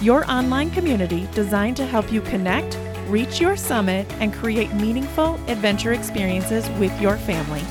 [0.00, 2.78] your online community designed to help you connect,
[3.08, 7.62] reach your summit, and create meaningful adventure experiences with your family.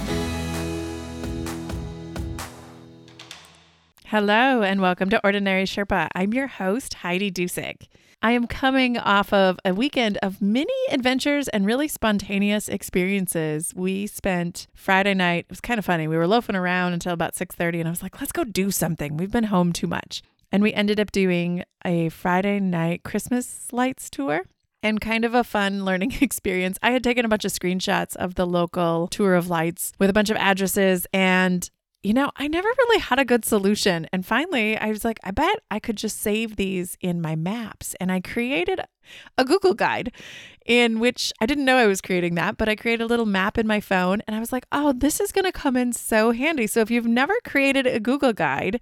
[4.05, 6.07] Hello, and welcome to Ordinary Sherpa.
[6.13, 7.87] I'm your host, Heidi Dusick.
[8.21, 13.73] I am coming off of a weekend of mini adventures and really spontaneous experiences.
[13.75, 15.45] We spent Friday night.
[15.45, 16.07] It was kind of funny.
[16.07, 19.15] We were loafing around until about 6:30 and I was like, "Let's go do something.
[19.15, 20.21] We've been home too much."
[20.51, 24.41] And we ended up doing a Friday night Christmas lights tour
[24.81, 26.77] and kind of a fun learning experience.
[26.81, 30.13] I had taken a bunch of screenshots of the local tour of lights with a
[30.13, 31.69] bunch of addresses and
[32.01, 34.07] you know, I never really had a good solution.
[34.13, 37.93] And finally, I was like, I bet I could just save these in my maps.
[37.99, 38.79] And I created
[39.37, 40.13] a Google guide
[40.65, 43.57] in which I didn't know I was creating that, but I created a little map
[43.57, 44.21] in my phone.
[44.27, 46.67] And I was like, oh, this is going to come in so handy.
[46.67, 48.79] So if you've never created a Google guide,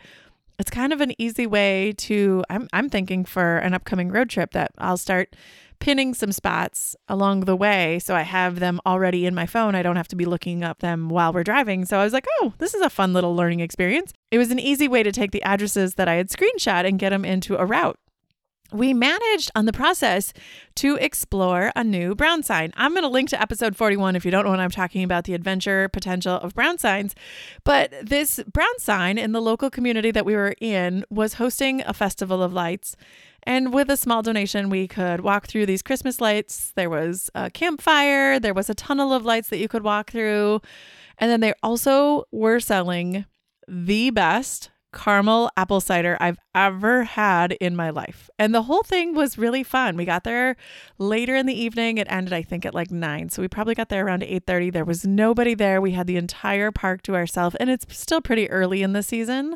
[0.59, 4.51] it's kind of an easy way to I'm I'm thinking for an upcoming road trip
[4.51, 5.35] that I'll start
[5.79, 9.75] pinning some spots along the way so I have them already in my phone.
[9.75, 11.85] I don't have to be looking up them while we're driving.
[11.85, 14.59] So I was like, "Oh, this is a fun little learning experience." It was an
[14.59, 17.65] easy way to take the addresses that I had screenshot and get them into a
[17.65, 17.99] route
[18.71, 20.33] we managed on the process
[20.75, 22.73] to explore a new brown sign.
[22.75, 25.23] I'm going to link to episode 41 if you don't know what I'm talking about
[25.23, 27.15] the adventure potential of brown signs.
[27.63, 31.93] But this brown sign in the local community that we were in was hosting a
[31.93, 32.95] festival of lights.
[33.43, 36.73] And with a small donation, we could walk through these Christmas lights.
[36.75, 40.61] There was a campfire, there was a tunnel of lights that you could walk through.
[41.17, 43.25] And then they also were selling
[43.67, 48.29] the best caramel apple cider I've ever had in my life.
[48.39, 49.95] And the whole thing was really fun.
[49.95, 50.55] We got there
[50.97, 51.97] later in the evening.
[51.97, 53.29] It ended I think at like 9.
[53.29, 54.71] So we probably got there around 8:30.
[54.71, 55.79] There was nobody there.
[55.79, 59.55] We had the entire park to ourselves and it's still pretty early in the season.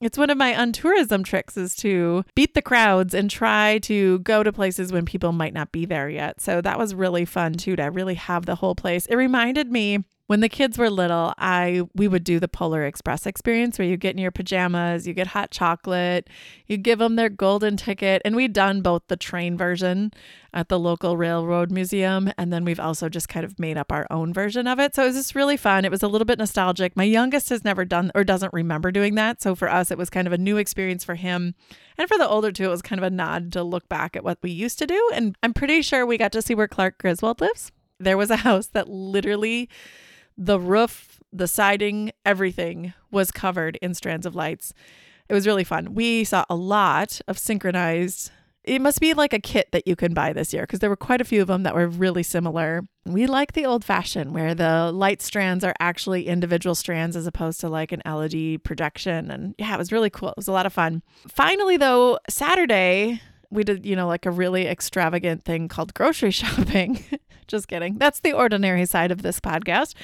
[0.00, 4.42] It's one of my untourism tricks is to beat the crowds and try to go
[4.42, 6.40] to places when people might not be there yet.
[6.40, 9.04] So that was really fun too to really have the whole place.
[9.06, 13.26] It reminded me when the kids were little, I we would do the Polar Express
[13.26, 16.30] experience where you get in your pajamas, you get hot chocolate,
[16.68, 20.12] you give them their golden ticket, and we'd done both the train version
[20.54, 24.06] at the local railroad museum, and then we've also just kind of made up our
[24.08, 24.94] own version of it.
[24.94, 25.84] So it was just really fun.
[25.84, 26.96] It was a little bit nostalgic.
[26.96, 30.10] My youngest has never done or doesn't remember doing that, so for us, it was
[30.10, 31.56] kind of a new experience for him,
[31.98, 34.22] and for the older two, it was kind of a nod to look back at
[34.22, 35.10] what we used to do.
[35.12, 37.72] And I'm pretty sure we got to see where Clark Griswold lives.
[37.98, 39.68] There was a house that literally
[40.40, 44.72] the roof, the siding, everything was covered in strands of lights.
[45.28, 45.94] It was really fun.
[45.94, 48.32] We saw a lot of synchronized.
[48.64, 50.96] It must be like a kit that you can buy this year because there were
[50.96, 52.82] quite a few of them that were really similar.
[53.04, 57.60] We like the old fashioned where the light strands are actually individual strands as opposed
[57.60, 59.30] to like an LED projection.
[59.30, 60.30] And yeah, it was really cool.
[60.30, 61.02] It was a lot of fun.
[61.28, 63.20] Finally, though, Saturday,
[63.50, 67.04] we did, you know, like a really extravagant thing called grocery shopping.
[67.50, 67.98] Just kidding.
[67.98, 69.94] That's the ordinary side of this podcast.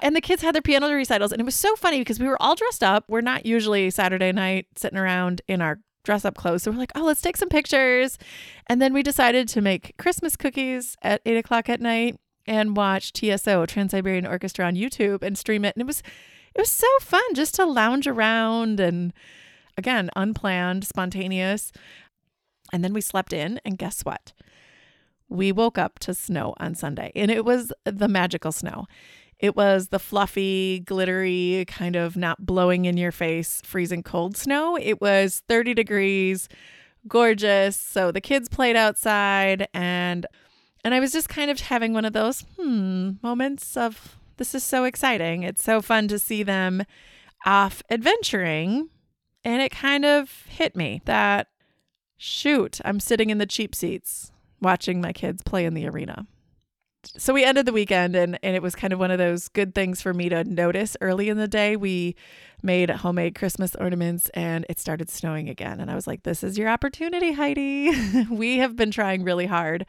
[0.00, 2.40] And the kids had their piano recitals, and it was so funny because we were
[2.42, 3.04] all dressed up.
[3.08, 6.62] We're not usually Saturday night sitting around in our dress up clothes.
[6.62, 8.18] So we're like, oh, let's take some pictures.
[8.68, 13.12] And then we decided to make Christmas cookies at eight o'clock at night and watch
[13.12, 15.74] TSO, Trans Siberian Orchestra, on YouTube and stream it.
[15.76, 16.02] And it was
[16.54, 19.12] it was so fun just to lounge around and
[19.76, 21.70] again, unplanned, spontaneous.
[22.72, 24.32] And then we slept in, and guess what?
[25.28, 28.86] We woke up to snow on Sunday, and it was the magical snow.
[29.38, 34.78] It was the fluffy, glittery, kind of not blowing in your face, freezing cold snow.
[34.80, 36.48] It was 30 degrees,
[37.06, 37.76] gorgeous.
[37.76, 40.26] So the kids played outside and
[40.84, 44.62] and I was just kind of having one of those hmm moments of this is
[44.62, 45.42] so exciting.
[45.42, 46.84] It's so fun to see them
[47.44, 48.88] off adventuring.
[49.44, 51.48] And it kind of hit me that
[52.16, 56.26] shoot, I'm sitting in the cheap seats watching my kids play in the arena.
[57.16, 59.74] So we ended the weekend and, and it was kind of one of those good
[59.74, 61.76] things for me to notice early in the day.
[61.76, 62.16] We
[62.62, 65.78] made homemade Christmas ornaments and it started snowing again.
[65.78, 68.24] And I was like, this is your opportunity, Heidi.
[68.30, 69.86] we have been trying really hard.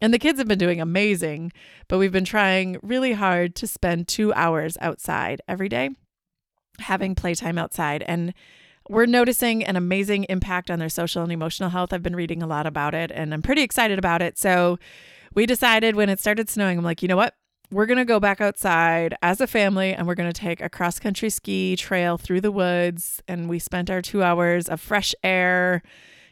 [0.00, 1.52] And the kids have been doing amazing,
[1.88, 5.90] but we've been trying really hard to spend two hours outside every day,
[6.78, 8.04] having playtime outside.
[8.06, 8.32] And
[8.88, 11.92] we're noticing an amazing impact on their social and emotional health.
[11.92, 14.38] I've been reading a lot about it and I'm pretty excited about it.
[14.38, 14.78] So
[15.34, 17.34] we decided when it started snowing, I'm like, you know what?
[17.70, 20.70] We're going to go back outside as a family and we're going to take a
[20.70, 23.22] cross country ski trail through the woods.
[23.28, 25.82] And we spent our two hours of fresh air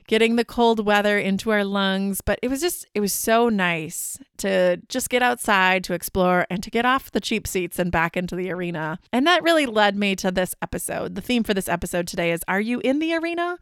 [0.06, 2.20] getting the cold weather into our lungs.
[2.20, 6.62] But it was just, it was so nice to just get outside, to explore, and
[6.62, 8.98] to get off the cheap seats and back into the arena.
[9.12, 11.14] And that really led me to this episode.
[11.14, 13.58] The theme for this episode today is Are you in the arena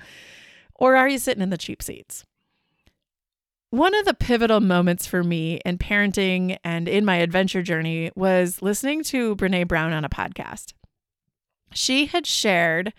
[0.75, 2.25] or are you sitting in the cheap seats?
[3.71, 8.63] One of the pivotal moments for me in parenting and in my adventure journey was
[8.63, 10.75] listening to Brene Brown on a podcast.
[11.73, 12.93] She had shared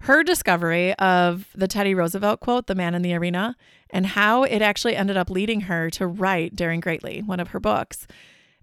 [0.00, 3.56] her discovery of the Teddy Roosevelt quote, the man in the arena,
[3.90, 7.60] and how it actually ended up leading her to write Daring Greatly, one of her
[7.60, 8.06] books.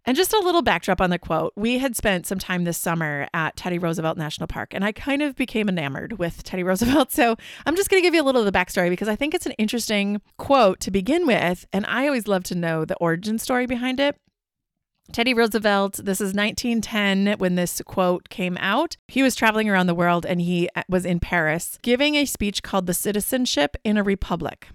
[0.07, 1.51] And just a little backdrop on the quote.
[1.57, 5.21] We had spent some time this summer at Teddy Roosevelt National Park, and I kind
[5.21, 7.11] of became enamored with Teddy Roosevelt.
[7.11, 7.35] So
[7.65, 9.45] I'm just going to give you a little of the backstory because I think it's
[9.45, 11.67] an interesting quote to begin with.
[11.73, 14.17] And I always love to know the origin story behind it.
[15.13, 18.97] Teddy Roosevelt, this is 1910 when this quote came out.
[19.07, 22.61] He was traveling around the world and he uh, was in Paris giving a speech
[22.61, 24.67] called The Citizenship in a Republic.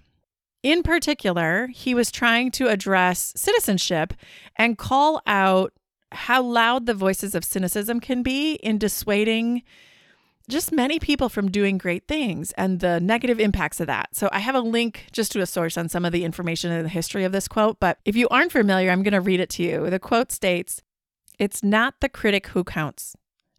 [0.63, 4.15] In particular, he was trying to address citizenship
[4.57, 5.73] and call out
[6.13, 9.63] how loud the voices of cynicism can be in dissuading
[10.53, 14.15] just many people from doing great things and the negative impacts of that.
[14.15, 16.85] So I have a link just to a source on some of the information and
[16.85, 19.51] the history of this quote, but if you aren't familiar, I'm going to read it
[19.51, 19.91] to you.
[19.91, 20.83] The quote states,
[21.39, 23.17] "It's not the critic who counts,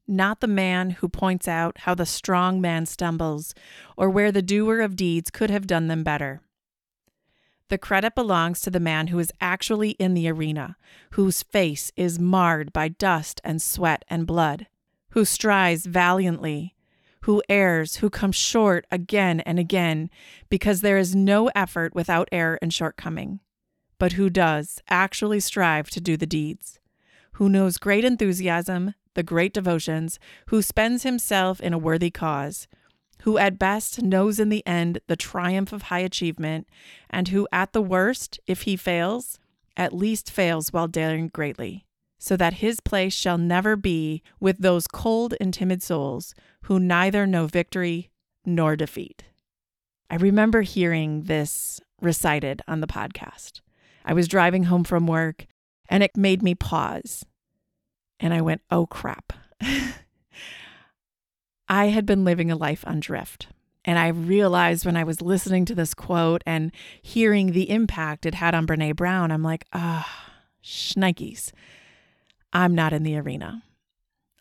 [0.08, 3.54] not the man who points out how the strong man stumbles
[3.98, 6.42] or where the doer of deeds could have done them better."
[7.70, 10.78] The credit belongs to the man who is actually in the arena,
[11.12, 14.68] whose face is marred by dust and sweat and blood,
[15.12, 16.73] who strives valiantly,
[17.24, 20.10] who errs, who comes short again and again,
[20.50, 23.40] because there is no effort without error and shortcoming,
[23.98, 26.80] but who does actually strive to do the deeds,
[27.34, 32.68] who knows great enthusiasm, the great devotions, who spends himself in a worthy cause,
[33.22, 36.68] who at best knows in the end the triumph of high achievement,
[37.10, 39.40] and who at the worst, if he fails,
[39.78, 41.86] at least fails while daring greatly
[42.24, 47.28] so that his place shall never be with those cold and timid souls who neither
[47.28, 48.12] know victory
[48.46, 49.26] nor defeat.
[50.10, 53.60] I remember hearing this recited on the podcast.
[54.06, 55.48] I was driving home from work
[55.90, 57.26] and it made me pause.
[58.22, 59.34] And I went, oh crap.
[61.68, 63.48] I had been living a life on drift.
[63.84, 66.72] And I realized when I was listening to this quote and
[67.02, 70.32] hearing the impact it had on Brene Brown, I'm like, ah, oh,
[70.64, 71.52] shnikes.
[72.54, 73.64] I'm not in the arena.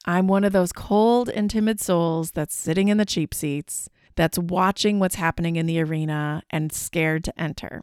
[0.05, 4.39] I'm one of those cold and timid souls that's sitting in the cheap seats, that's
[4.39, 7.81] watching what's happening in the arena and scared to enter.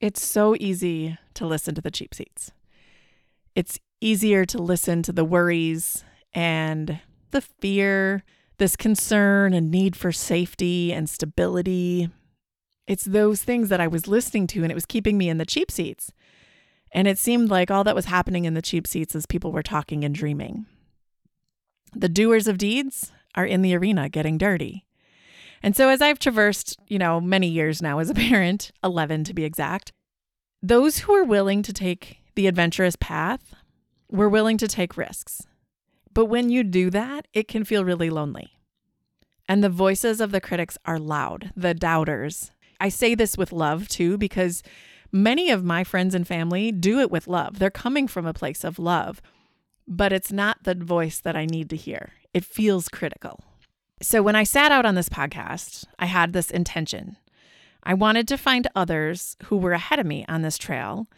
[0.00, 2.52] It's so easy to listen to the cheap seats.
[3.54, 7.00] It's easier to listen to the worries and
[7.30, 8.24] the fear,
[8.58, 12.10] this concern and need for safety and stability.
[12.86, 15.46] It's those things that I was listening to, and it was keeping me in the
[15.46, 16.12] cheap seats.
[16.92, 19.62] And it seemed like all that was happening in the cheap seats is people were
[19.62, 20.66] talking and dreaming.
[21.94, 24.84] The doers of deeds are in the arena getting dirty.
[25.62, 29.34] And so, as I've traversed, you know, many years now as a parent, 11 to
[29.34, 29.92] be exact,
[30.62, 33.54] those who are willing to take the adventurous path
[34.10, 35.42] were willing to take risks.
[36.14, 38.58] But when you do that, it can feel really lonely.
[39.48, 42.52] And the voices of the critics are loud, the doubters.
[42.80, 44.62] I say this with love too, because
[45.12, 47.58] Many of my friends and family do it with love.
[47.58, 49.20] They're coming from a place of love,
[49.86, 52.12] but it's not the voice that I need to hear.
[52.32, 53.40] It feels critical.
[54.00, 57.18] So when I sat out on this podcast, I had this intention.
[57.82, 61.08] I wanted to find others who were ahead of me on this trail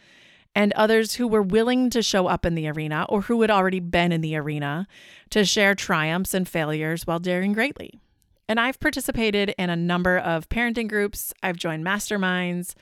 [0.53, 3.79] and others who were willing to show up in the arena or who had already
[3.79, 4.87] been in the arena
[5.29, 7.99] to share triumphs and failures while daring greatly.
[8.47, 12.75] And I've participated in a number of parenting groups, I've joined masterminds,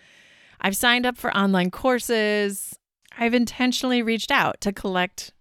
[0.63, 2.79] I've signed up for online courses.
[3.17, 5.33] I've intentionally reached out to collect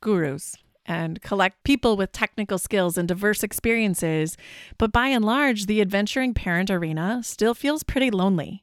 [0.00, 4.36] gurus and collect people with technical skills and diverse experiences.
[4.76, 8.62] But by and large, the adventuring parent arena still feels pretty lonely.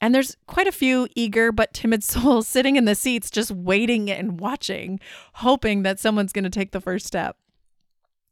[0.00, 4.10] And there's quite a few eager but timid souls sitting in the seats just waiting
[4.10, 4.98] and watching,
[5.34, 7.36] hoping that someone's going to take the first step.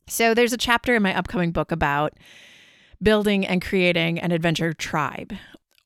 [0.08, 2.14] So there's a chapter in my upcoming book about
[3.00, 5.32] building and creating an adventure tribe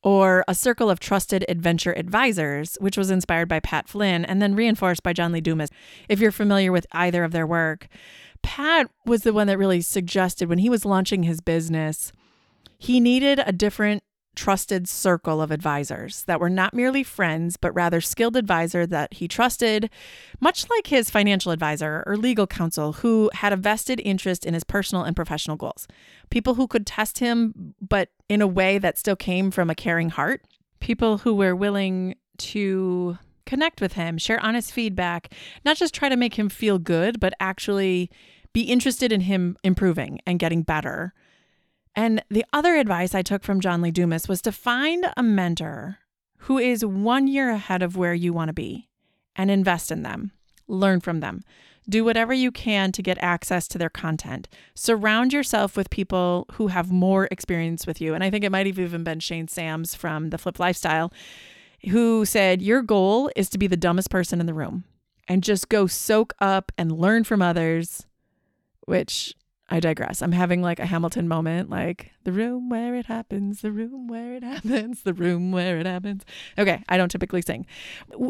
[0.05, 4.53] or A Circle of Trusted Adventure Advisors, which was inspired by Pat Flynn and then
[4.53, 5.71] reinforced by John Lee Dumas.
[6.07, 7.87] If you're familiar with either of their work,
[8.43, 12.11] Pat was the one that really suggested when he was launching his business,
[12.77, 14.03] he needed a different
[14.35, 19.27] trusted circle of advisors that were not merely friends, but rather skilled advisor that he
[19.27, 19.89] trusted,
[20.39, 24.63] much like his financial advisor or legal counsel who had a vested interest in his
[24.63, 25.87] personal and professional goals.
[26.29, 30.09] People who could test him, but in a way that still came from a caring
[30.09, 30.41] heart.
[30.79, 36.17] People who were willing to connect with him, share honest feedback, not just try to
[36.17, 38.09] make him feel good, but actually
[38.53, 41.13] be interested in him improving and getting better
[41.95, 45.99] and the other advice I took from John Lee Dumas was to find a mentor
[46.39, 48.89] who is one year ahead of where you want to be
[49.35, 50.31] and invest in them,
[50.67, 51.43] learn from them.
[51.87, 54.47] Do whatever you can to get access to their content.
[54.73, 58.15] Surround yourself with people who have more experience with you.
[58.15, 61.11] And I think it might have even been Shane Sams from The Flip Lifestyle
[61.89, 64.83] who said, Your goal is to be the dumbest person in the room
[65.27, 68.05] and just go soak up and learn from others,
[68.81, 69.35] which
[69.69, 70.21] I digress.
[70.21, 74.35] I'm having like a Hamilton moment, like the room where it happens, the room where
[74.35, 76.23] it happens, the room where it happens.
[76.57, 77.65] Okay, I don't typically sing.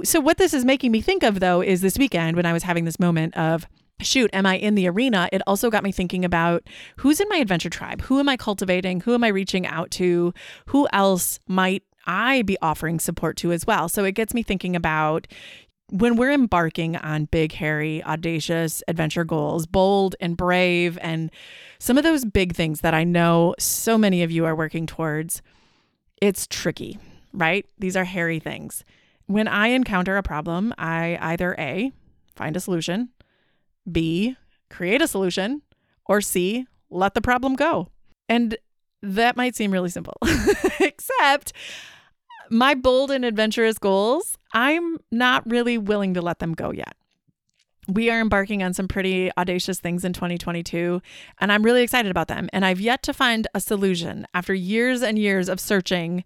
[0.04, 2.64] So, what this is making me think of though is this weekend when I was
[2.64, 3.68] having this moment of,
[4.00, 5.28] shoot, am I in the arena?
[5.34, 6.64] It also got me thinking about
[6.98, 8.02] who's in my adventure tribe?
[8.04, 9.02] Who am I cultivating?
[9.02, 10.34] Who am I reaching out to?
[10.68, 13.90] Who else might I be offering support to as well?
[13.90, 15.28] So, it gets me thinking about,
[15.90, 21.32] when we're embarking on big, hairy, audacious adventure goals, bold and brave, and
[21.80, 25.42] some of those big things that I know so many of you are working towards,
[26.22, 26.98] it's tricky,
[27.34, 27.66] right?
[27.78, 28.84] These are hairy things.
[29.28, 31.92] When I encounter a problem, I either A,
[32.36, 33.10] find a solution,
[33.92, 34.36] B,
[34.70, 35.62] create a solution,
[36.08, 37.90] or C, let the problem go.
[38.28, 38.58] And
[39.02, 40.18] that might seem really simple,
[40.80, 41.54] except
[42.50, 46.96] my bold and adventurous goals, I'm not really willing to let them go yet.
[47.88, 51.02] We are embarking on some pretty audacious things in 2022,
[51.40, 52.50] and I'm really excited about them.
[52.52, 56.24] And I've yet to find a solution after years and years of searching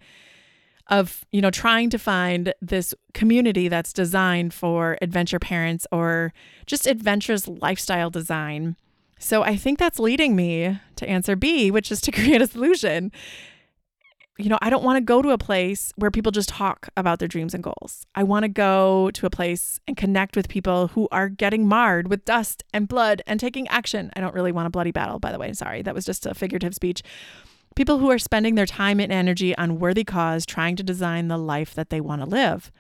[0.90, 6.34] of you know trying to find this community that's designed for adventure parents or
[6.66, 8.76] just adventurous lifestyle design
[9.20, 13.12] so i think that's leading me to answer b which is to create a solution
[14.40, 17.20] you know, I don't want to go to a place where people just talk about
[17.20, 18.06] their dreams and goals.
[18.16, 22.08] I want to go to a place and connect with people who are getting marred
[22.08, 24.12] with dust and blood and taking action.
[24.16, 25.52] I don't really want a bloody battle, by the way.
[25.52, 27.04] Sorry, that was just a figurative speech.
[27.76, 31.38] People who are spending their time and energy on worthy cause trying to design the
[31.38, 32.72] life that they want to live.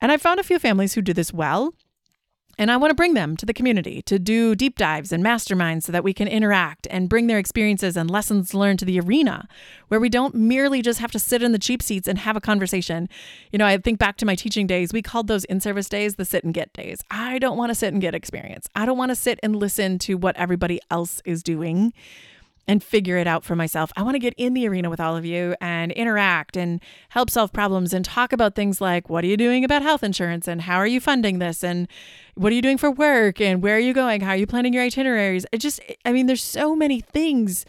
[0.00, 1.74] And I've found a few families who do this well
[2.58, 5.84] and I want to bring them to the community to do deep dives and masterminds
[5.84, 9.48] so that we can interact and bring their experiences and lessons learned to the arena
[9.86, 12.40] where we don't merely just have to sit in the cheap seats and have a
[12.40, 13.08] conversation.
[13.52, 16.16] You know, I think back to my teaching days, we called those in service days
[16.16, 16.98] the sit and get days.
[17.10, 18.68] I don't want to sit and get experience.
[18.74, 21.92] I don't want to sit and listen to what everybody else is doing
[22.68, 23.90] and figure it out for myself.
[23.96, 27.30] I want to get in the arena with all of you and interact and help
[27.30, 30.60] solve problems and talk about things like what are you doing about health insurance and
[30.60, 31.88] how are you funding this and
[32.34, 34.20] what are you doing for work and where are you going?
[34.20, 35.46] How are you planning your itineraries?
[35.50, 37.64] It just, I mean, there's so many things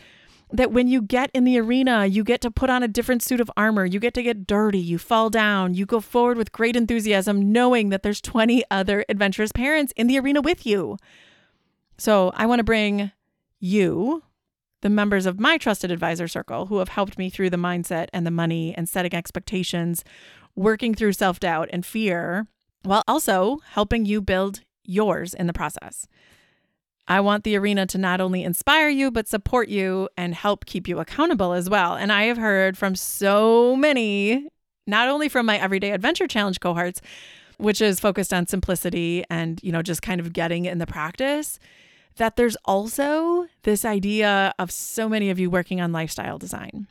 [0.51, 3.39] that when you get in the arena, you get to put on a different suit
[3.39, 3.86] of armor.
[3.86, 4.79] You get to get dirty.
[4.79, 5.75] You fall down.
[5.75, 10.20] You go forward with great enthusiasm, knowing that there's 20 other adventurous parents in the
[10.20, 10.98] arena with you.
[11.98, 13.12] So I want to bring
[13.60, 14.24] you
[14.81, 18.25] the members of my trusted advisor circle who have helped me through the mindset and
[18.25, 20.03] the money and setting expectations,
[20.55, 22.48] working through self doubt and fear,
[22.83, 26.07] while also helping you build yours in the process.
[27.07, 30.88] I want the arena to not only inspire you, but support you and help keep
[30.88, 31.95] you accountable as well.
[31.95, 34.48] And I have heard from so many,
[34.86, 37.01] not only from my Everyday Adventure Challenge cohorts,
[37.57, 41.59] which is focused on simplicity and, you know, just kind of getting in the practice
[42.18, 46.88] that there's also this idea of so many of you working on lifestyle design,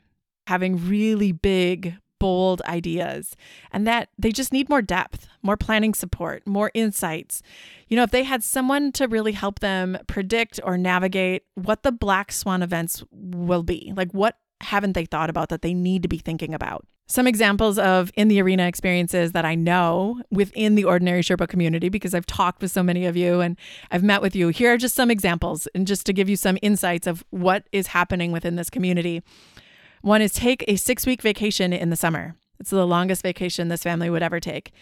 [0.47, 3.37] having really big, bold ideas,
[3.73, 7.43] and that they just need more depth, more planning support, more insights.
[7.89, 11.93] You know, if they had someone to really help them predict or navigate what the
[11.93, 16.09] black swan events will be, like what haven't they thought about that they need to
[16.09, 16.85] be thinking about?
[17.11, 21.89] Some examples of in the arena experiences that I know within the ordinary Sherpa community,
[21.89, 23.57] because I've talked with so many of you and
[23.91, 24.49] I've met with you.
[24.49, 27.89] Here are just some examples, and just to give you some insights of what is
[27.89, 29.23] happening within this community.
[30.03, 32.37] One is take a six week vacation in the summer.
[32.61, 34.73] It's the longest vacation this family would ever take.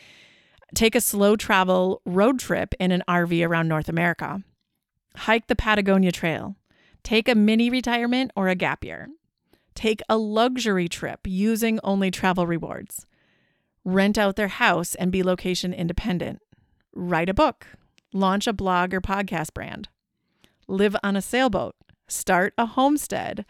[0.74, 4.42] Take a slow travel road trip in an RV around North America.
[5.14, 6.56] Hike the Patagonia Trail.
[7.04, 9.08] Take a mini retirement or a gap year.
[9.76, 13.06] Take a luxury trip using only travel rewards.
[13.84, 16.40] Rent out their house and be location independent.
[16.94, 17.68] Write a book.
[18.12, 19.88] Launch a blog or podcast brand.
[20.68, 21.74] live on a sailboat,
[22.08, 23.44] start a homestead,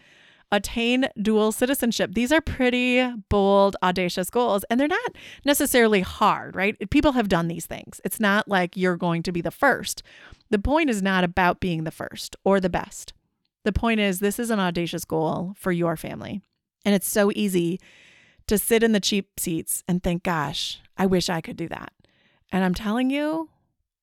[0.52, 2.12] attain dual citizenship.
[2.14, 6.76] These are pretty bold, audacious goals, and they're not necessarily hard, right?
[6.90, 8.00] People have done these things.
[8.04, 10.02] It's not like you're going to be the first.
[10.50, 13.12] The point is not about being the first or the best.
[13.66, 16.40] The point is, this is an audacious goal for your family.
[16.84, 17.80] And it's so easy
[18.46, 21.92] to sit in the cheap seats and think, gosh, I wish I could do that.
[22.52, 23.50] And I'm telling you,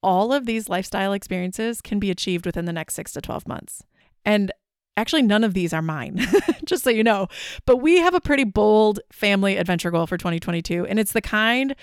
[0.01, 3.86] all of these lifestyle experiences can be achieved within the next six to 12 months.
[4.25, 4.51] And
[4.98, 6.20] actually, none of these are mine,
[6.65, 7.29] just so you know.
[7.65, 10.88] But we have a pretty bold family adventure goal for 2022.
[10.88, 11.74] And it's the kind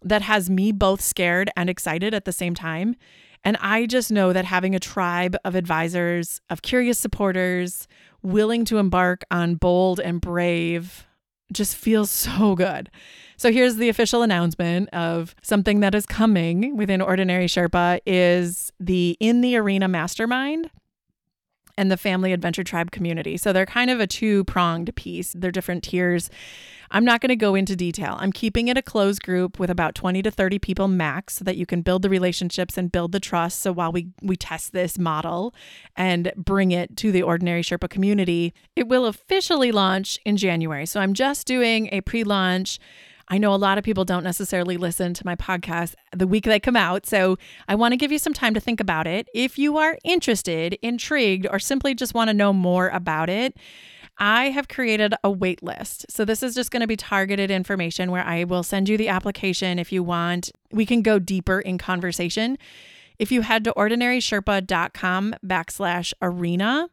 [0.00, 2.96] that has me both scared and excited at the same time.
[3.44, 7.88] And I just know that having a tribe of advisors, of curious supporters,
[8.22, 11.06] willing to embark on bold and brave
[11.52, 12.90] just feels so good.
[13.36, 19.16] So here's the official announcement of something that is coming within Ordinary Sherpa is the
[19.20, 20.70] In the Arena Mastermind
[21.78, 23.38] and the Family Adventure Tribe community.
[23.38, 25.32] So they're kind of a two-pronged piece.
[25.32, 26.28] They're different tiers
[26.92, 28.16] I'm not going to go into detail.
[28.18, 31.56] I'm keeping it a closed group with about 20 to 30 people max so that
[31.56, 33.60] you can build the relationships and build the trust.
[33.60, 35.54] So while we, we test this model
[35.96, 40.84] and bring it to the Ordinary Sherpa community, it will officially launch in January.
[40.84, 42.80] So I'm just doing a pre launch.
[43.28, 46.58] I know a lot of people don't necessarily listen to my podcast the week they
[46.58, 47.06] come out.
[47.06, 49.28] So I want to give you some time to think about it.
[49.32, 53.56] If you are interested, intrigued, or simply just want to know more about it,
[54.20, 56.04] I have created a wait list.
[56.10, 59.08] So this is just going to be targeted information where I will send you the
[59.08, 60.52] application if you want.
[60.70, 62.58] We can go deeper in conversation.
[63.18, 66.90] If you head to ordinarysherpa.com backslash arena,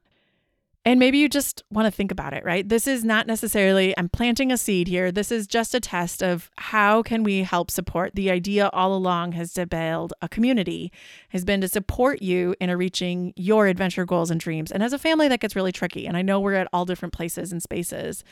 [0.87, 2.67] and maybe you just want to think about it, right?
[2.67, 5.11] This is not necessarily I'm planting a seed here.
[5.11, 8.15] This is just a test of how can we help support.
[8.15, 10.93] The idea all along has to build a community,
[11.31, 14.71] has been to support you in reaching your adventure goals and dreams.
[14.71, 17.13] And as a family that gets really tricky, and I know we're at all different
[17.13, 18.23] places and spaces.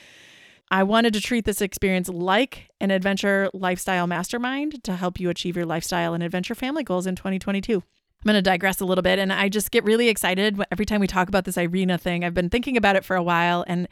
[0.72, 5.58] I wanted to treat this experience like an adventure lifestyle mastermind to help you achieve
[5.58, 7.84] your lifestyle and adventure family goals in 2022.
[8.26, 9.20] I'm going to digress a little bit.
[9.20, 12.24] And I just get really excited every time we talk about this Arena thing.
[12.24, 13.64] I've been thinking about it for a while.
[13.68, 13.88] And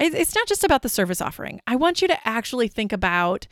[0.00, 1.60] it's not just about the service offering.
[1.66, 3.46] I want you to actually think about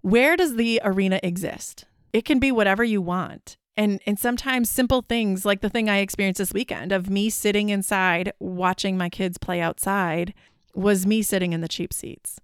[0.00, 1.84] where does the arena exist?
[2.12, 3.58] It can be whatever you want.
[3.76, 7.68] And, and sometimes simple things like the thing I experienced this weekend of me sitting
[7.68, 10.34] inside watching my kids play outside
[10.74, 12.40] was me sitting in the cheap seats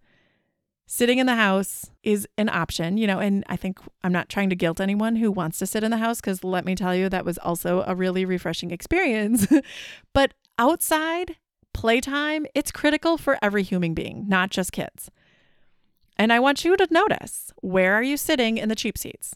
[0.86, 4.50] sitting in the house is an option, you know, and I think I'm not trying
[4.50, 7.08] to guilt anyone who wants to sit in the house because let me tell you,
[7.08, 9.46] that was also a really refreshing experience.
[10.12, 11.36] but outside
[11.74, 15.10] playtime, it's critical for every human being, not just kids.
[16.16, 19.34] And I want you to notice where are you sitting in the cheap seats?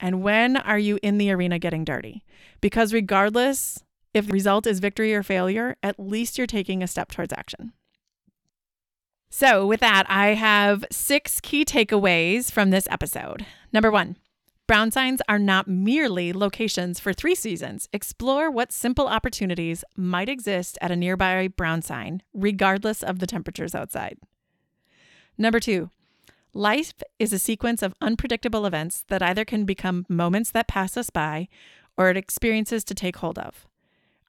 [0.00, 2.24] And when are you in the arena getting dirty?
[2.60, 3.84] Because regardless
[4.14, 7.72] if the result is victory or failure, at least you're taking a step towards action.
[9.34, 13.46] So, with that, I have six key takeaways from this episode.
[13.72, 14.18] Number one,
[14.66, 17.88] brown signs are not merely locations for three seasons.
[17.94, 23.74] Explore what simple opportunities might exist at a nearby brown sign, regardless of the temperatures
[23.74, 24.18] outside.
[25.38, 25.88] Number two,
[26.52, 31.08] life is a sequence of unpredictable events that either can become moments that pass us
[31.08, 31.48] by
[31.96, 33.66] or experiences to take hold of.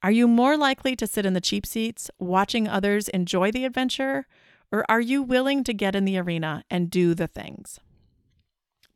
[0.01, 4.27] Are you more likely to sit in the cheap seats, watching others enjoy the adventure?
[4.73, 7.79] Or are you willing to get in the arena and do the things?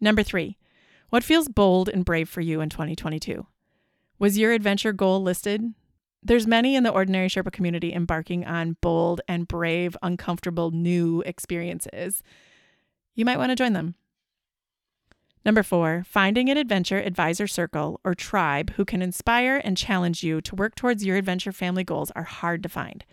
[0.02, 0.58] Number three,
[1.12, 3.46] what feels bold and brave for you in 2022?
[4.18, 5.76] Was your adventure goal listed?
[6.24, 12.24] There's many in the ordinary Sherpa community embarking on bold and brave, uncomfortable new experiences.
[13.13, 13.94] You might want to join them.
[15.46, 20.42] Number four, finding an adventure advisor circle or tribe who can inspire and challenge you
[20.42, 23.06] to work towards your adventure family goals are hard to find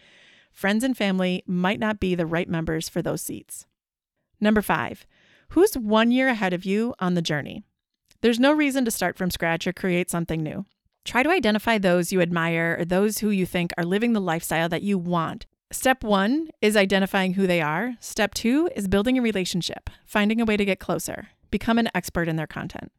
[0.54, 3.66] friends and family might not be the right members for those seats.
[4.40, 5.04] Number five,
[5.50, 7.64] who's one year ahead of you on the journey?
[8.22, 10.64] There's no reason to start from scratch or create something new.
[11.04, 14.70] Try to identify those you admire or those who you think are living the lifestyle
[14.70, 15.44] that you want.
[15.70, 17.96] Step one is identifying who they are.
[18.00, 22.28] Step two is building a relationship, finding a way to get closer, become an expert
[22.28, 22.90] in their content.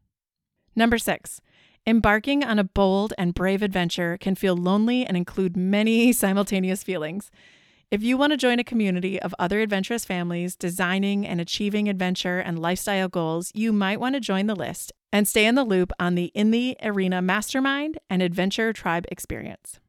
[0.75, 1.41] Number six,
[1.87, 7.29] Embarking on a bold and brave adventure can feel lonely and include many simultaneous feelings.
[7.91, 12.39] If you want to join a community of other adventurous families designing and achieving adventure
[12.39, 15.91] and lifestyle goals, you might want to join the list and stay in the loop
[15.99, 19.79] on the In the Arena Mastermind and Adventure Tribe experience.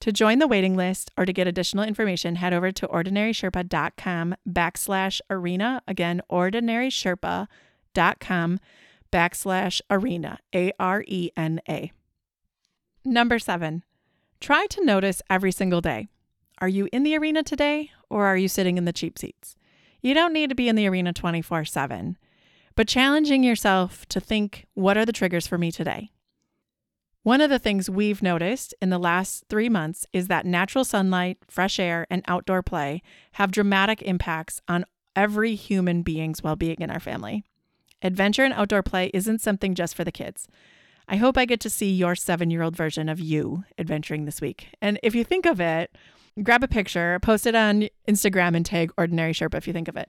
[0.00, 5.20] To join the waiting list or to get additional information, head over to ordinarysherpa.com backslash
[5.30, 5.82] arena.
[5.86, 8.58] Again, ordinarysherpa.com
[9.12, 11.92] backslash arena, A R E N A.
[13.04, 13.84] Number seven,
[14.42, 16.08] Try to notice every single day.
[16.60, 19.54] Are you in the arena today or are you sitting in the cheap seats?
[20.00, 22.18] You don't need to be in the arena 24 7,
[22.74, 26.10] but challenging yourself to think what are the triggers for me today?
[27.22, 31.38] One of the things we've noticed in the last three months is that natural sunlight,
[31.46, 33.00] fresh air, and outdoor play
[33.34, 37.44] have dramatic impacts on every human being's well being in our family.
[38.02, 40.48] Adventure and outdoor play isn't something just for the kids.
[41.08, 44.40] I hope I get to see your seven year old version of you adventuring this
[44.40, 44.68] week.
[44.80, 45.94] And if you think of it,
[46.42, 49.96] grab a picture, post it on Instagram, and tag Ordinary Sherpa if you think of
[49.96, 50.08] it.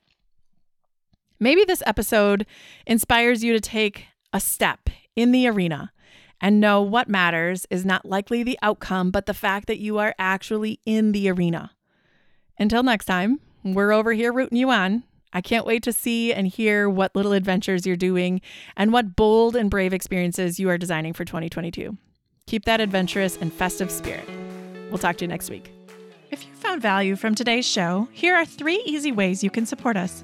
[1.40, 2.46] Maybe this episode
[2.88, 5.92] inspires you to take a step in the arena
[6.40, 10.16] and know what matters is not likely the outcome, but the fact that you are
[10.18, 11.72] actually in the arena.
[12.58, 15.04] Until next time, we're over here rooting you on.
[15.34, 18.42] I can't wait to see and hear what little adventures you're doing
[18.78, 21.98] and what bold and brave experiences you are designing for 2022.
[22.46, 24.28] Keep that adventurous and festive spirit.
[24.90, 25.72] We'll talk to you next week.
[26.30, 29.98] If you found value from today's show, here are three easy ways you can support
[29.98, 30.24] us.